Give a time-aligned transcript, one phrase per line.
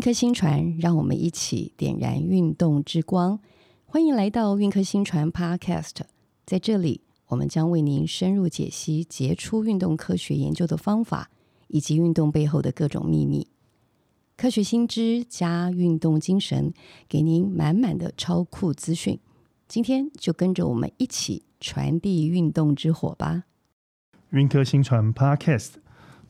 [0.00, 3.38] 运科薪传，让我们一起点燃运动之光。
[3.84, 5.96] 欢迎来到运科薪传 Podcast，
[6.46, 11.28] 在这里，我们将为您深入解析杰出运动科学研究的方法，
[11.68, 13.48] 以及运动背后的各种秘密。
[14.38, 16.72] 科学新知加运动精神，
[17.06, 19.20] 给您满满的超酷资讯。
[19.68, 23.44] 今天就跟着我们一起传递运动之火吧。
[24.30, 25.72] 运科薪传 Podcast。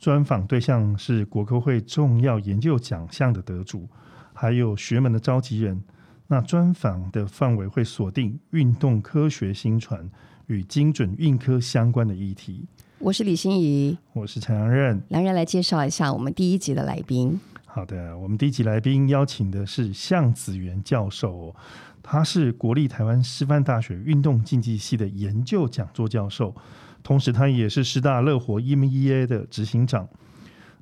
[0.01, 3.87] 专访对象是国科会重要研究奖项的得主，
[4.33, 5.79] 还有学门的召集人。
[6.27, 10.09] 那专访的范围会锁定运动科学新传
[10.47, 12.65] 与精准运科相关的议题。
[12.99, 15.03] 我是李欣怡，我是陈阳任。
[15.09, 17.39] 两人来介绍一下我们第一集的来宾。
[17.67, 21.55] 好的，我们第一集来宾邀请的是向子元教授，
[22.03, 26.57] 他是国立台湾师范大学运动竞技系的研究讲座教授。
[27.03, 30.09] 同时，他也是师大乐活 EMEA 的执行长。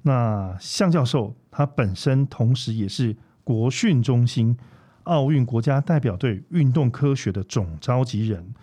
[0.02, 4.56] 那向教授他本身同时也是国训中心
[5.04, 8.54] 奥运国家代表队运动科学的总召集人，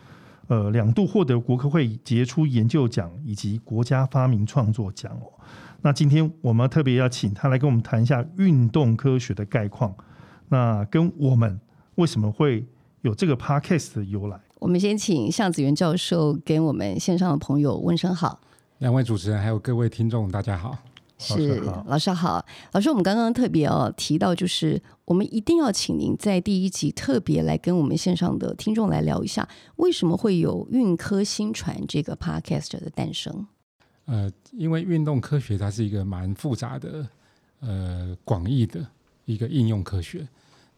[0.48, 5.34] 呃，两度获得国科会杰出研究奖以及国家发明创作奖哦。
[5.82, 9.94] 那今天我们特别要请他来跟我们谈一下运动科学的概况，
[10.50, 11.60] 那跟我们
[11.96, 12.66] 为什么会
[13.02, 14.40] 有这个 Podcast 的由来。
[14.60, 18.40] 我们先请向子元教授跟我们线上的朋友问声好。
[18.78, 20.78] 两位主持人还有各位听众，大家好。
[21.18, 33.48] 是老师好，老师，我们刚刚特别哦提到，就是我们一定要请您在第一集特别来跟我们线上的听众来聊一下，为什么会有运科新传这个 Podcast 的诞生？
[34.06, 37.08] 呃，因为运动科学它是一个蛮复杂的、
[37.62, 38.86] 呃广义的
[39.26, 40.28] 一个应用科学。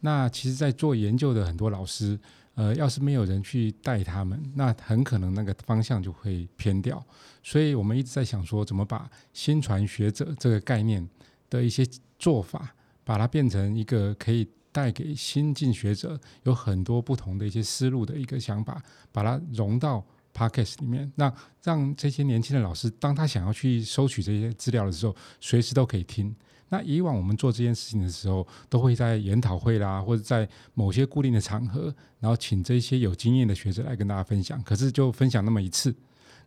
[0.01, 2.19] 那其实，在做研究的很多老师。
[2.57, 7.05] 呃，要是没有人去带他们，那很可能那个方向就会偏掉。
[7.43, 11.07] 所以我们一直在想说，怎么把新传学者这个概念
[11.51, 11.85] 的一些
[12.17, 12.73] 做法，
[13.03, 18.81] 把它变成一个可以带给新进学者有很多不同的一些思路的一个想法，
[19.11, 20.03] 把它融到
[20.33, 21.31] Podcast 里面，那
[21.61, 26.35] 让这些年轻的老师，当他想要去收取这些资料的时候，随时都可以听。
[26.69, 34.61] 那以往我们做这件事情的时候，都会在研讨会啦，或者在某些固定的场合，然后请这些有经验的学者来跟大家分享。
[34.63, 35.95] 可是就分享那么一次，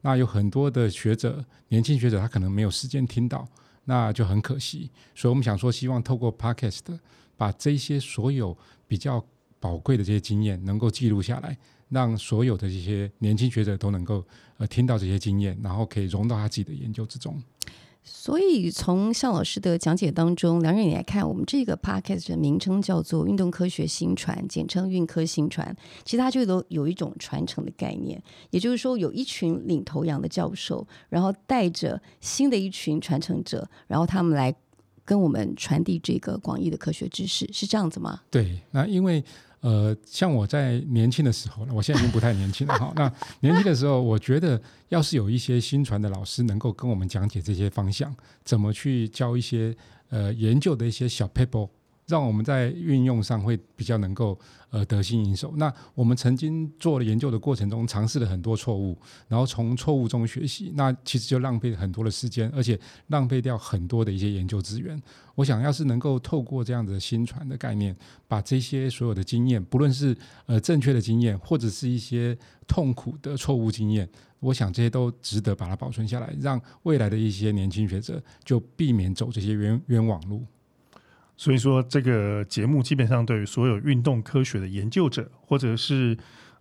[0.02, 3.48] 那有很多的学者，年轻学者他可能没有时间听到，
[3.84, 4.90] 那就很可惜。
[5.14, 6.98] 所以我们想说，希望透过 Podcast
[7.36, 8.56] 把这些所有
[8.86, 9.24] 比较
[9.58, 11.56] 宝贵的这些经验能够记录下来，
[11.88, 14.22] 让所有的这些年轻学者都能够
[14.58, 17.42] 呃听到这些经验，然后可以融到他自己的研究之中。
[18.02, 25.74] 所以，从向老师的讲解当中，梁瑞你来看，我们这个 podcast 的名称叫做“运动科学新传”，简称“运科新传”。
[26.04, 34.54] 其实它就都有一种传承的概念，也就是说，有一群领头羊的教授，然后带着新的一群传承者，然后他们来
[35.04, 38.20] 跟我们传递这个广义的科学知识，是这样子吗？
[38.30, 39.22] 对，那因为。
[39.60, 42.92] 呃，像我在年轻的时候，我现在已经不太年轻了 哈。
[42.96, 49.76] 那年轻的时候，我觉得要是有一些新传的老师能够跟我们讲解这些方向，怎么去教一些
[50.08, 51.68] 呃研究的一些小撇步。
[52.10, 54.36] 让我们在运用上会比较能够
[54.70, 55.54] 呃得心应手。
[55.56, 58.98] 那我们曾经做了研究的过程中，尝试了很多错误，
[59.28, 65.00] 然后从错误中学习，那其实就浪费很多的时间，而且浪费掉很多的一些研究资源。
[65.36, 70.14] 我想要是能够透过这样子的新传的概念，把这些所有的经验，不论是
[70.46, 74.06] 呃正确的经验，或者是一些痛苦的错误经验，
[74.40, 80.44] 我想这些都值得把它保存下来，让未来的一些年轻学者就避免走这些冤冤枉路。
[81.40, 86.14] 所以说，这个节目基本上对于所有运动科学的研究者，或者是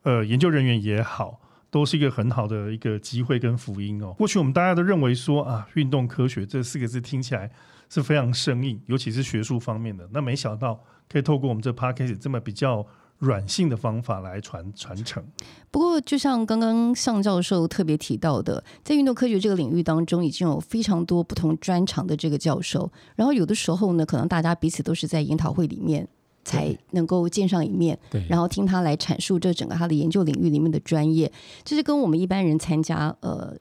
[0.03, 4.13] 呃研究人员也好，都是一个很好的一个机会跟福音哦。
[4.17, 7.51] 过去我们大家都认为说啊，运动科学这四个字听起来
[7.89, 10.07] 是非常生硬，尤其是学术方面的。
[10.13, 12.87] 那没想到可以透过我们这 podcast 这么比较。
[13.19, 15.23] 软性的方法来传传承。
[15.69, 22.91] 不过，就像刚刚向教授特别提到的，在运动科学这个领域当中，已经有非常多不同专长的这个教授。
[23.15, 26.07] 然后，有的时候呢，可能大家彼此都是在研讨会里面
[26.43, 31.31] 才能够见上一面，对，然后听他来阐述这整个他的研究领域里面的专业，
[31.63, 33.55] 就是跟我们一般人参加呃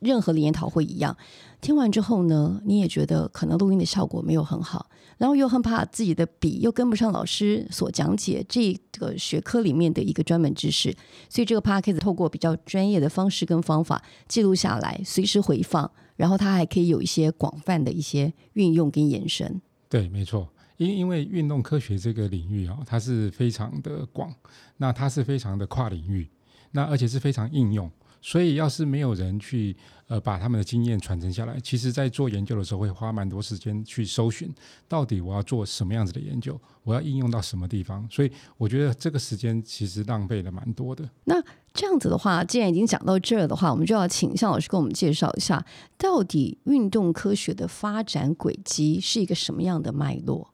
[0.00, 1.16] 任何的研讨会一样。
[1.60, 4.88] 听完之后呢，你也觉得可能录音的效果没有很好。
[5.18, 10.94] 然后又很怕自己的笔又跟不上老师所讲解这个学科里面的一个专门知识，
[11.28, 19.60] 所以这个 podcast 透过比较专业的方式跟方法记录下来，随时回放，然后它还可以有一些广泛的一些运用跟延伸。
[19.88, 24.32] 对，没错，因因为运动科学这个领域啊，它是非常的广，
[24.76, 26.30] 那它是非常的跨领域，
[26.70, 27.90] 那而且是非常应用，
[28.28, 29.74] 所以要是没有人去
[30.06, 34.52] 呃把他们的经验传承下来，其实在做研究的时候会花蛮多时间去搜寻，
[34.86, 38.06] 到底我要做什么样子的研究，我要应用到什么地方。
[38.10, 41.08] 所以我觉得这个时间其实浪费了蛮多的。
[41.24, 41.42] 那
[41.72, 45.64] 这样子的话，既然已经讲到这儿的话，我们就要请向老师给我们介绍一下，
[45.96, 50.50] 到底运动科学的发展轨迹是一个什么样的脉络？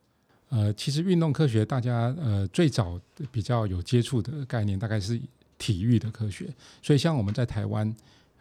[0.50, 3.00] 呃，其实运动科学大家呃最早
[3.32, 5.20] 比较有接触的概念，大概是
[5.64, 6.46] 体育的科学。
[6.82, 7.96] 所以像我们在台湾，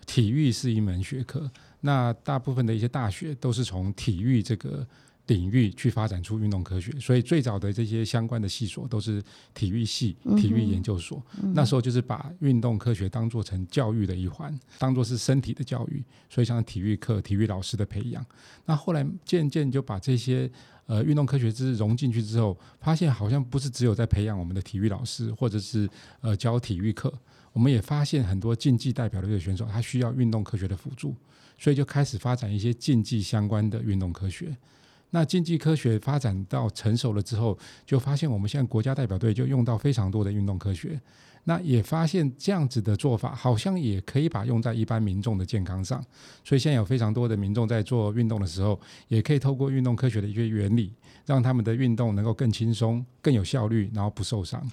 [0.05, 1.49] 体育是一门学科，
[1.79, 4.85] 那大部分的一些大学都是从体育这个
[5.27, 6.91] 领域去发展出运动科学。
[6.99, 9.23] 所以最早的这些相关的系所都是
[9.53, 11.21] 体育系、体育研究所。
[11.53, 16.03] 那时候就是把运动科学当做成教育的一环，当做是身体的教育。
[16.29, 18.25] 所以像体育课、体育老师的培养。
[18.65, 20.51] 那后来渐渐就把这些。
[20.85, 27.11] 呃，运动科学知识融进去之后，发现好像不是只有在培养我们的体育老师，或者是呃教体育课，
[27.53, 31.15] 我们也发现很多竞技代表的这个选手，他需要运动科学的辅助，
[31.57, 34.53] 所以就开始发展一些竞技相关的运动科学。
[35.15, 37.55] 那竞技科学发展到成熟了之后，
[37.85, 40.99] 就发现我们现在国家代表队就用到非常多的运动科学。
[41.43, 46.03] 那也发现这样子的做法，好像也可以把用在一般民众的健康上。
[46.43, 50.91] 所以现在有非常多的民众在做运动的时候，也可以透过运动科学的一些原理，
[51.27, 54.67] 让他们的运动能够更轻松、更有效率，然后不受伤。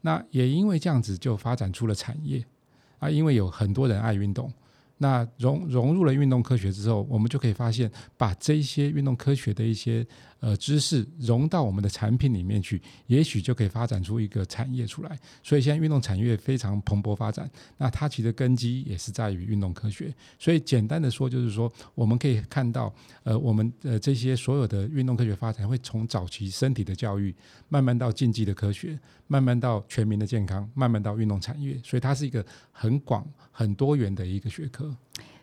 [0.00, 2.42] 那也因为这样子，就发展出了产业
[2.98, 4.50] 啊，因为有很多人爱运动。
[5.02, 10.06] 那融融入了运动科学之后，我们就可以发现，把这些运动科学的一些
[10.38, 15.18] 呃知识融到我们的产品里面去，也许就可以发展出一个产业出来。
[15.42, 17.50] 所以现在运动产业非常蓬勃发展。
[17.76, 20.14] 那它其实根基也是在于运动科学。
[20.38, 22.94] 所以简单的说，就是说我们可以看到，
[23.24, 27.34] 呃，我们呃这些所有的运动科学发展会从早期身体的教育，
[27.68, 28.96] 慢慢到竞技的科学，
[29.26, 31.76] 慢慢到全民的健康，慢慢到运动产业。
[31.82, 33.26] 所以它是一个很广。
[33.54, 34.91] 很多元的一个学科，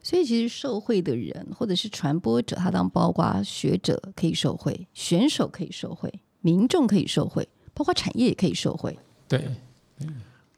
[0.02, 6.12] 所以其实受惠的人或者是传播者，他当包括学者可以受惠，选手可以受惠，
[6.42, 8.98] 民众可以受惠，包括产业也可以受惠。
[9.28, 9.46] 对，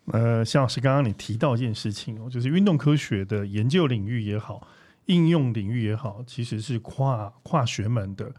[0.05, 4.67] 呃，向老师刚刚你提到一件事情哦，就是运动科学的研究领域也好，
[5.07, 8.31] 应用领域也好，其实是跨跨学门的。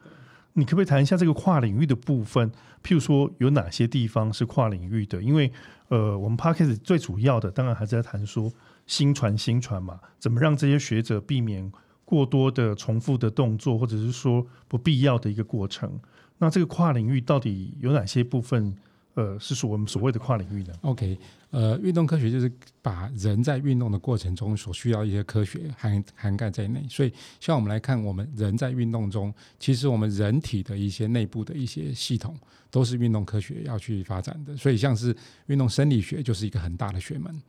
[0.52, 2.50] 你可不可以谈一下这个跨领域的部分？
[2.84, 5.20] 譬如说有哪些地方是跨领域的？
[5.20, 5.50] 因为
[5.88, 8.52] 呃，我们 Podcast 最主要的当然还是在谈说。
[8.86, 11.70] 新传新传嘛，怎么让这些学者避免
[12.04, 16.00] 过多的重复的动作，或者是说不必要的一个过程？
[16.38, 18.76] 那这个跨领域到底有哪些部分？
[19.14, 21.18] 呃，是属我们所谓的跨领域的？OK，
[21.50, 22.50] 呃，运动科学就是
[22.80, 26.82] 把人在运动的过程中所需要一些科学涵涵盖在内。
[26.88, 32.34] 所以，像我们来看，我们人在运动中，其实我们人体的一些内部的一些系统，
[32.70, 34.56] 都是运动科学要去发展的。
[34.56, 35.14] 所以，像是
[35.48, 37.42] 运动生理学就是一个很大的学门，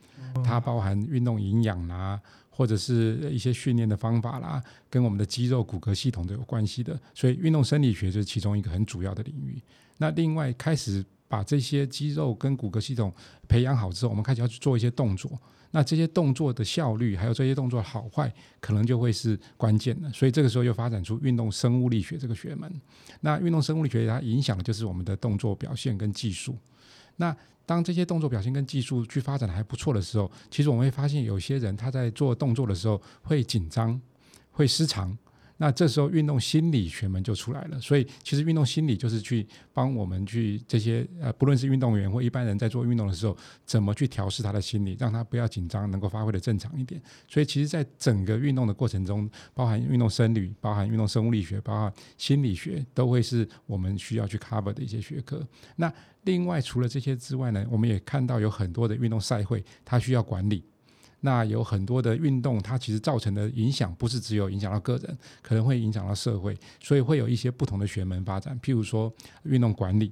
[0.44, 2.20] 它包含运动营养啦，
[2.50, 7.00] 或者是一些训练的方法啦，跟我们的肌肉骨骼系统都有关系的。
[7.14, 9.62] 所以，运动生理学就是其中一个很主要的领域。
[9.98, 11.02] 那另外开始。
[11.34, 13.12] 把这些肌肉跟骨骼系统
[13.48, 15.32] 培养好之后，我们开始要去做一些动作。
[15.72, 20.08] 那这些动作的效率，还有这些动作好坏，可能就会是关键的。
[20.12, 22.72] 所以这个时候又发展出运动生物力学这个学门。
[23.22, 26.56] 那运动生物力学它影响的就是我们的动作表现跟技术。
[27.16, 27.36] 那
[27.66, 34.00] 当这些动作表现跟技术去发展的还不错的时候，其实我们会发现有些人他在做动作的时候会紧张，
[34.52, 35.18] 会失常。
[35.64, 47.02] 那这时候运动心理学门就出来了，所以其实运动心理就是去帮我们去这些呃，不论是运动员或一般人在做运动的时候，怎么去调试他的心理，让他不要紧张，能够发挥的正常一点。
[47.30, 55.48] 所以其实，在整个运动的过程中，包含运动生理、包含运动生物力学、包含心理学，都会是我们需要去 cover 的一些学科。
[55.78, 55.90] 那
[56.24, 60.62] 另外除了这些之外呢，我们也看到有很多的运动赛会，它需要管理。
[61.26, 68.60] 那有很多的运动，它其实造成的影响不是只有影响到个人，可能会影响到社会，所以会有一些不同的学门发展。
[68.62, 69.12] 譬如说
[69.44, 70.12] 运动管理，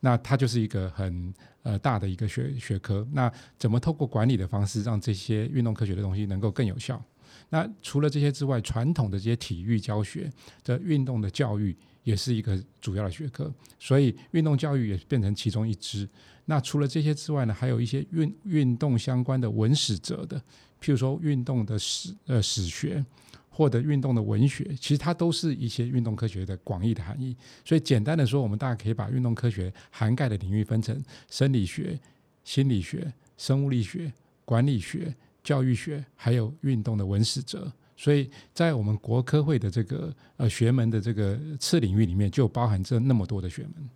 [0.00, 1.32] 那它就是一个很
[1.62, 3.08] 呃大的一个学学科。
[3.12, 7.02] 那怎么透过管理的方式，让这些运动科学的东西能够更有效？
[7.48, 10.30] 那除了这些之外，传统的这些体育教学
[10.62, 16.08] 的运动的教育也是一个主要的学科，所以运动教育也变成其中一支。
[16.46, 20.38] 那除了这些之外呢，还有一些运运动相关的文史哲的，
[20.80, 23.04] 譬如说运动的史呃史学，
[23.50, 27.36] 或者运动的文学，其实它都是一些运动科学的广义的含义。
[27.64, 32.00] 所以简单的说，我们大家可以把运动科学涵盖的领域分成生理学、
[32.44, 34.10] 心理学、生物力学、
[34.46, 35.14] 管理学、
[35.44, 37.70] 教育学，还有运动的文史哲。
[38.00, 43.90] 所以在我们国科会的这个呃学门的这个次领域里面，就包含这那么多的学门。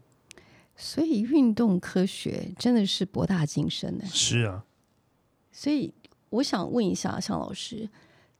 [0.75, 4.05] 所以运动科学真的是博大精深的。
[4.07, 4.65] 是啊，
[5.53, 5.95] 所以
[6.31, 7.89] 我想问一下向老师，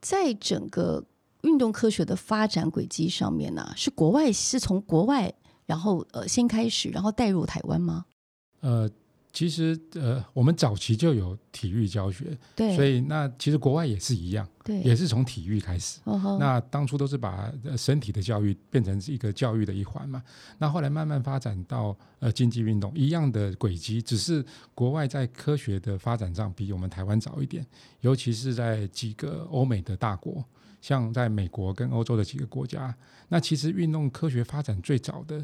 [0.01, 1.01] 在整个
[1.43, 5.33] 运动科学的发展轨迹上面呢、啊，是国外是从国外
[5.65, 8.03] 然后呃先开始，然后带入台湾吗？
[8.59, 8.91] 呃。
[9.33, 15.99] 其实，呃，我们早期就有体育教学，对，所以那其实国外也是一样，对，也是从体育开始。
[16.03, 20.21] 哦、那当初都是把身体的教育变成一个教育的一环嘛。
[20.59, 27.65] 那后来慢慢发展到呃竞技运动一样的轨迹，只是国外在科学的发展上比我们台湾早一点，
[28.01, 30.45] 尤其是在几个欧美的大国，
[30.79, 32.95] 像在美国跟欧洲的几个国家。
[33.29, 35.43] 那其实运动科学发展最早的。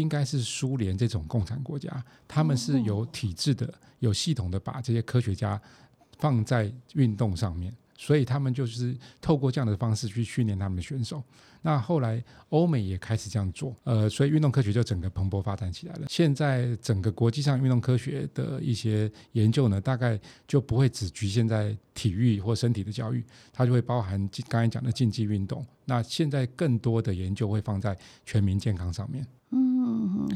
[0.00, 5.60] 应该是苏联这种共产国家，他们是有体制的、有系统的把这些科学家
[6.18, 11.22] 放在运动上面，所以他们就是透过这样的方式去训练他们的选手。
[11.66, 16.06] 那后来欧美也开始这样做，呃，所以运动科学就整个蓬勃发展起来了。
[16.10, 25.64] 现在整个国际上运动科学的一些研究呢，大概就不会只局限在体育或身体的教育，它就会包含刚才讲的竞技运动。
[25.86, 27.96] 那现在更多的研究会放在
[28.26, 29.26] 全民健康上面。
[29.50, 29.73] 嗯，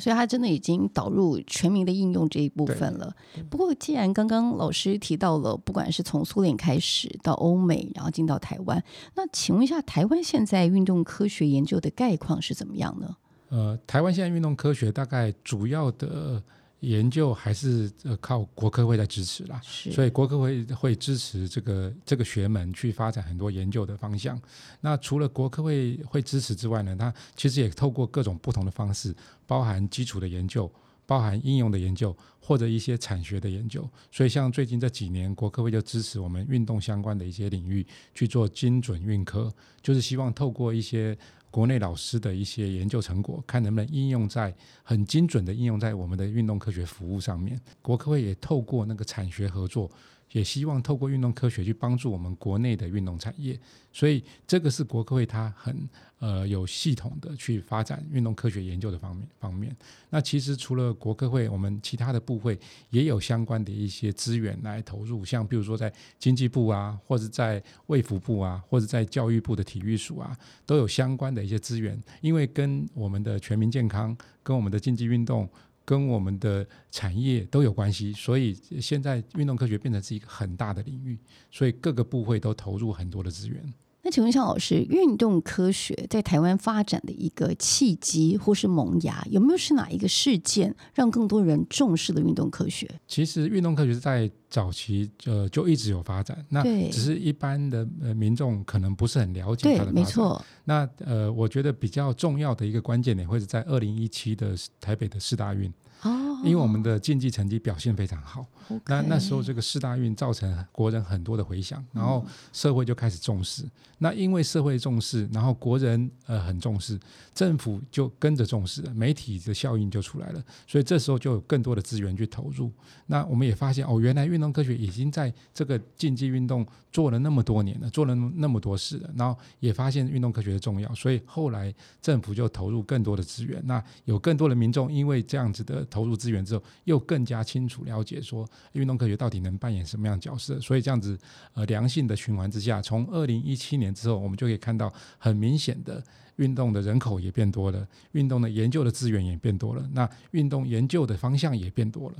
[0.00, 3.14] 所以他真的已经导入全民的应用这一部分了。
[3.50, 8.82] 不过，既然刚刚老师提到了，不管是从苏联开始到欧美，然后进到台湾，
[9.14, 13.16] 那请问一下，台湾现在运动科学研究的概况是怎么样呢？
[13.50, 16.42] 呃，台湾现在运动科学大概主要的。
[16.80, 24.40] 研究还是呃靠国科会在支持啦，所以国科会会支持这个这个学门去发展很多研究的方向。
[24.80, 29.12] 那除了国科会会支持之外呢，它其实也透过各种不同的方式，
[29.44, 30.70] 包含基础的研究，
[31.04, 33.88] 包含应用的研究，或者一些产学的研究。
[34.12, 41.18] 所以像最近这几年，国科会就支持我们运动相关的一些领域去做精准运科，就是希望透过一些。
[41.50, 47.60] 国内老师的一些研究成果，看能不能应用在很精准的应用在我们的运动科学服务上面。
[47.80, 49.90] 国科会也透过那个产学合作。
[50.32, 53.58] 也希望透过运动科学去帮助我们国内的运动产业，
[53.92, 59.74] 所以这个是国科会它很呃有系统的去发展运动科学研究的方面方面。
[60.10, 62.58] 那其实除了国科会，我们其他的部会
[62.90, 75.48] 也有相关的一些资源来投入，像比如说在经济部啊，或者在卫福部啊，或者在教育部的体育署啊，都有相关的一些资源，因为跟我们的全民健康，跟我们的竞技运动。
[75.88, 81.18] 跟我们的产业都有关系，所以现在运动科学变成是一个很大的领域，
[81.50, 83.72] 所以各个部会都投入很多的资源。
[84.02, 92.86] 那请问向老师，运动科学在台湾发展的一个契机或是萌芽，有没有是哪一个事件让更多人重视了运动科学？
[93.06, 99.94] 其实运动科学是在早期呃就一直有发展，那只是一般的呃民众可能不是很了解它的发展。
[99.94, 100.44] 没错。
[100.64, 105.72] 那呃，我觉得比较重要的一个关键点会是在二零一七的台北的四大运。
[106.02, 108.46] 哦，因为我们的竞技成绩表现非常好、
[108.86, 113.64] 那那时候这个四大运造成国人很多的回响，然后社会就开始重视。
[113.64, 116.96] 嗯、那因为社会重视，然后国人呃很重视，
[117.34, 122.70] 政府就跟着重视了，媒体的效应就出来了，所以这时候就有更多的资源去投入。
[123.06, 133.60] 那我们也发现哦，原来运运动科学已经在这个竞技运动做了那么多年了，做了那么多事了，然后也发现运动科学的重要，所以后来政府就投入更多的资源。
[133.66, 135.84] 那有更多的民众因为这样子的。
[135.90, 140.60] 投入资源之后，又更加清楚了解说运动科学到底能扮演什么样的角色。
[140.60, 141.18] 所以这样子
[141.54, 146.04] 呃良性的循环之下，从二零一七年之后，我们就可以看到很明显的
[146.36, 152.16] 运动的人口也变多了，运动的研究的资源也变多了，那运动研究的方向也变多了。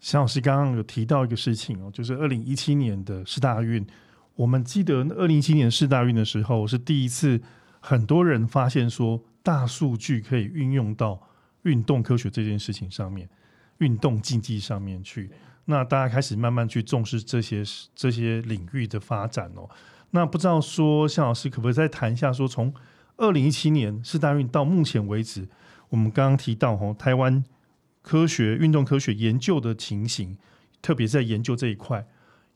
[0.00, 3.86] 向老师刚刚有提到一个事情哦，就是二零一七年的世大运，
[4.34, 7.40] 我们记得二零一七年世大运的时候是第一次，
[7.78, 11.20] 很多人发现说大数据可以运用到。
[11.64, 13.28] 运动科学这件事情上面，
[13.80, 15.30] 运动竞技上面去，
[15.66, 17.62] 那大家开始慢慢去重视这些
[17.94, 19.68] 这些领域的发展哦。
[20.12, 22.72] 那不知道说，向老师可不可以再谈一下说，从
[23.18, 25.46] 二零一七年世大运到目前为止，
[25.90, 27.44] 我们刚刚提到哦，台湾
[28.02, 30.36] 科学运动科学研究的情形，
[30.80, 32.06] 特别在研究这一块，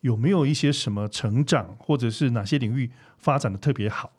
[0.00, 4.12] 有没有一些什么成长，或者是哪些领域发展的特别好？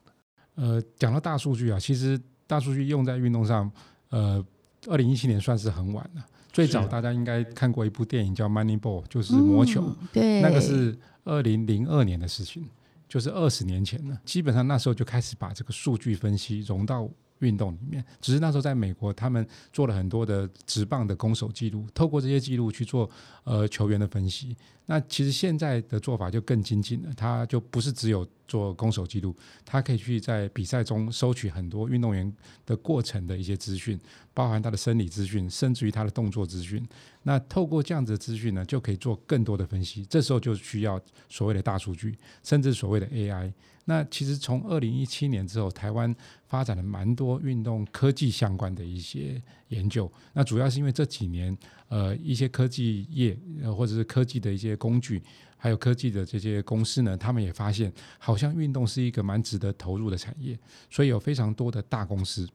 [0.55, 3.72] 呃，讲到大数据啊，其实大数据用在运动上，
[4.10, 4.46] 呃。
[4.88, 6.24] 二零一七年算是很晚了。
[6.53, 9.82] 最早大家应该看过一部电影叫《Moneyball》，就是魔球。
[9.82, 12.70] 嗯、对，那个是二零零二年的事情，
[13.10, 14.15] 就是二十年前了。
[14.24, 18.04] 基本上那时候就开始把这个数据分析融到运动里面。
[18.22, 23.10] 只是那时候在美国，他们做了很多的直棒的攻守记录，透过这些记录去做
[23.44, 24.56] 呃球员的分析。
[24.88, 32.32] 那其实现在的做法就更精进了，他就不是只有做攻守记录，他可以去在比赛中收取很多运动员
[32.65, 34.00] 的过程的一些资讯，
[34.34, 36.88] 包含他的生理资讯，甚至于他的动作资讯。
[37.24, 40.06] 那透过这样子的资讯呢，就可以做更多的分析。
[40.06, 43.51] 这时候就需要所谓的大数据，甚至所谓的 AI。
[43.88, 46.15] 那其实从二零一七年之后，台湾
[46.48, 50.12] 发展了蛮多运动科技相关的一些研究。
[50.34, 51.57] 那主要是因为这几年，
[51.88, 55.22] 呃，一些科技业呃或者是科技的一些工具，
[55.57, 60.57] 还有科技的这些公司呢，他们也发现，好像运动是一个蛮值得投入的产业，
[60.89, 62.48] 所以有非常多的大公司。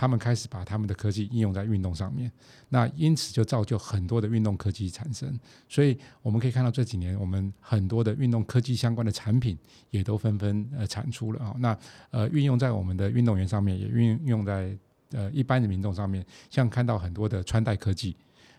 [0.00, 2.30] 他们开始把他们的科技应用在运动上面，
[2.68, 5.36] 那因此就造就很多的运动科技产生。
[5.68, 9.58] 所以我们可以看到这几年，我们很多的运动科技相关的产品
[9.90, 11.52] 也都纷纷呃产出了啊。
[11.58, 11.76] 那
[12.10, 14.78] 呃运用在我们的运动员上面，也运用在
[15.12, 18.16] 呃一般的民众上面，像看到很多的穿戴科技。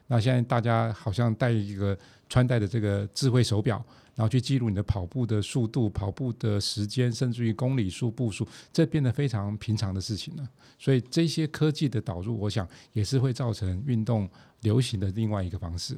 [0.08, 3.84] 那现在大家好像戴一个穿戴的这个智慧手表。
[4.16, 10.46] 然后去记录你的跑步的速度、跑步的时间，甚至于公里数、步数，这变得非常平常的事情了。
[10.78, 14.30] 所以这些科技的导入，我想也是会造成运动
[14.60, 15.98] 流行的另外一个方式。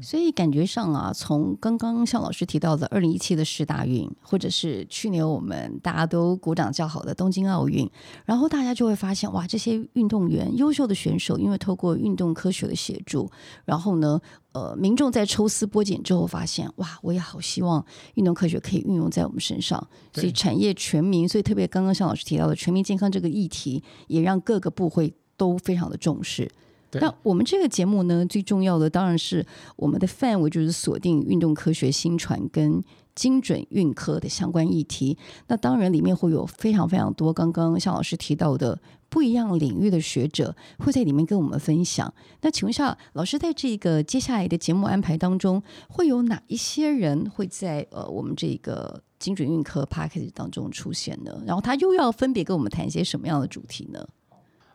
[0.00, 7.88] 所以感觉上啊，从刚刚向老师提到的二零一七的世大运，或者是去年我们大家都鼓掌叫好的东京奥运，
[8.24, 13.30] 然后大家就会发现哇，这些运动员优秀的选手，因为透过运动科学的协助，
[13.64, 14.20] 然后呢，
[14.52, 26.50] 呃，民众在抽丝剥茧之后发现哇，我也好希望运动科学可以运用在我们身上，所以产业全民，所以特别刚刚向老师提到的全民健康这个议题，也让各个部会都非常的重视。
[26.92, 29.44] 那我们这个节目呢，最重要的当然是
[29.76, 32.82] 我们的范围就是锁定运动科学新传跟
[33.14, 35.18] 精准运科的相关议题。
[35.48, 42.12] 那当然里面会有非常非常多刚刚向老师提到的不一样领域的学者会在里面跟我们分享。
[42.42, 51.42] 那请问一下，老师在这个接下来的节目安排当中，会有哪一些人会在呃我们这个精准运科 Podcast 当中出现呢？
[51.44, 54.06] 然后他又要分别跟我们谈一些什么样的主题呢？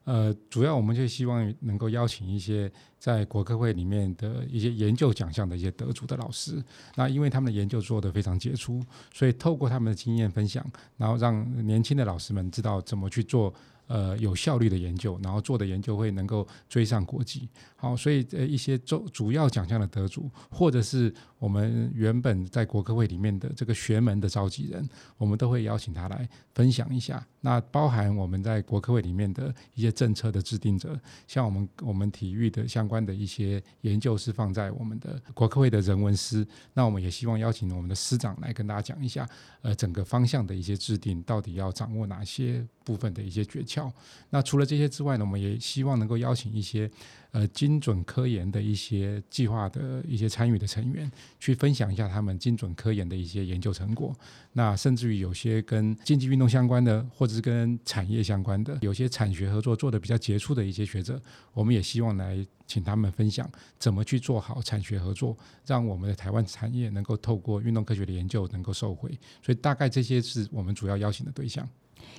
[0.04, 6.63] 呃，主要我们就希望能够邀请一些在国科会里面的一些研究奖项的一些得主的老师，
[6.96, 10.66] 那因为他们的研究做得非常杰出，所以透过他们的经验分享，
[10.98, 13.54] 然后让年轻的老师们知道怎么去做。
[13.86, 17.50] 呃，有效率的研究，然后做的研究会能够追上国际。
[17.76, 27.28] 好，所以呃，一些主主要奖项的得主，或者是我们原本在国科会里面的这个学门的召集人，我们都会邀请他来分享一下。
[27.46, 36.48] 那包含我们在国科会里面的一些政策的制定者，像我们我们体育的相关的一些研究是放在我们的国科会的人文师。
[36.74, 39.28] 那我们也希望邀请我们的师长来跟大家讲一下，
[39.62, 43.92] 呃，整个方向的一些制定到底要掌握哪些部分的一些诀窍。
[44.30, 46.90] 那除了这些之外呢，我们也希望能够邀请一些。
[47.34, 54.15] 呃，精准科研的一些计划的一些参与的成员，去分享一下他们精准科研的一些研究成果。
[54.52, 61.19] 那甚至于有些跟竞技运动相关的，或者是跟产业相关的，有些产学合作做得比较杰出的一些学者，
[61.54, 69.10] 我们也希望来请他们分享怎么去做好产学合作，让我们的台湾产业能够透过运动科学的研究能够受惠。
[69.41, 71.67] 所以大概这些是我们主要邀请的对象。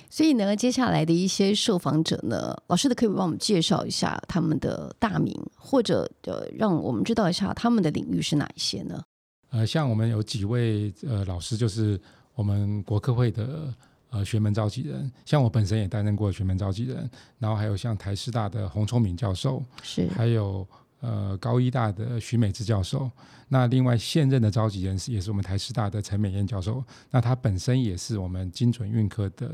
[0.09, 9.01] 所以呢，接下来的一些受访者呢，老师的可以帮我们介绍一下他们的大名，或者呃，让我们知道一下他们的领域是哪一些呢？
[9.49, 11.99] 呃，像我们有几位呃老师，就是
[12.33, 13.73] 我们国科会的
[14.09, 20.65] 呃学门召集人，像我本身也担任过学门召集人，然后还有像台师大的洪聪敏教授，是，还有
[21.01, 23.09] 呃高医大的徐美智教授，
[23.49, 29.51] 那另外现任的召集人是也是我们台师大的陈美燕教授，那他本身也是我们精准运科的。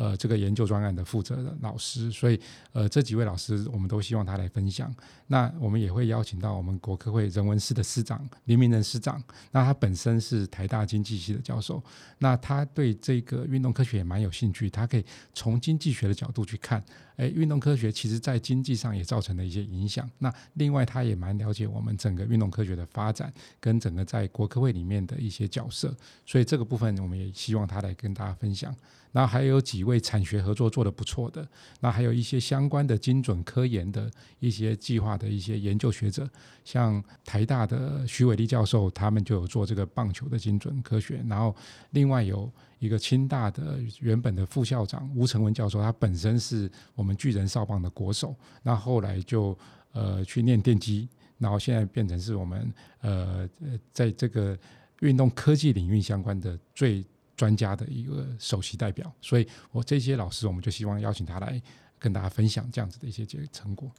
[0.00, 2.40] 呃，这个研究专案的负责的老师，所以
[2.72, 4.90] 呃，这几位老师我们都希望他来分享。
[5.26, 11.82] 那我们也会邀请到我们国科会人文司的司长林明仁司长，那他本身是台大经济系的教授，
[12.16, 16.82] 那他对这个运动科学也蛮有兴趣，他可以从经济学的角度去看，
[17.16, 20.08] 哎，运动科学其实在经济上也造成了一些影响。
[20.16, 28.74] 那另外，他也蛮了解我们整个运动科学的发展跟整个在国科会里面的一些角色，所以这个部分我们也希望他来跟大家分享。
[29.12, 31.46] 那还有几位产学合作做得不错的，
[31.80, 36.28] 那还有一些相关的精准科研的一些计划的一些研究学者，
[36.64, 41.20] 像台大的徐伟立教授，他们就有做这个棒球的精准科学。
[41.28, 41.54] 然后
[41.90, 49.58] 另外有一个清大的原本的副校长吴成文教授，他本身是我们巨人少棒的国手，那后来就
[49.92, 53.48] 呃去念电机，然后现在变成是我们呃
[53.92, 54.56] 在这个
[55.00, 57.04] 运动科技领域相关的最。
[57.40, 61.58] 专家的一个首席代表，所以我这些老师，我们就希望邀请他来
[61.98, 63.90] 跟大家分享这样子的一些结成果。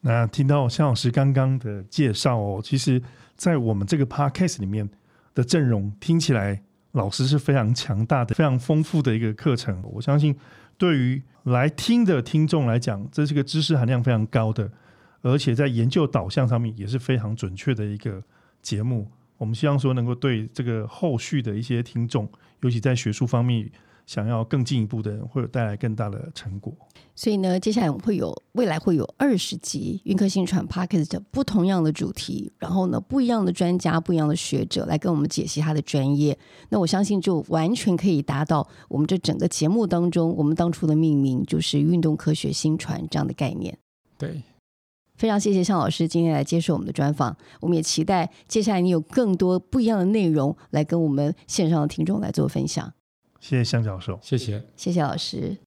[0.00, 3.00] 那听到向老师刚刚的介绍哦，其实，
[3.36, 4.90] 在我们这个 podcast 里面
[5.36, 9.80] 的阵容听起来，老师是非常强大的、非常丰富的一个课程。
[9.84, 10.36] 我相信，
[10.76, 14.68] 对于来听的听众来讲，这是个知识含量非常高的，
[15.22, 18.20] 而且在研究导向上面也是非常准确的一个
[18.60, 19.08] 节目。
[19.40, 22.28] 我们希望说，能够对这个后续的一些听众，
[22.60, 23.68] 尤其在学术方面。
[24.06, 26.74] 想要更进一步的人，会有带来更大的成果。
[27.14, 36.36] 所以呢，接下来我们会有未来会有二十集《运科新传》Podcast 的不同样的主题，然后呢，不一样的专家、不一样的学者来跟我们解析他的专业。
[36.70, 43.78] 那我相信，就完全可以达到我们这整个节目当中，我们当初的命名就是“运动科学新传”这样的概念。
[44.18, 44.42] 对，
[45.20, 47.36] 非常谢谢向老师今天来接受我们的专访。
[47.60, 52.90] 我们也期待接下来你有更多不一样的内容来跟我们线上的听众来做分享。
[53.38, 55.58] 谢谢向教授，谢谢，谢谢老师。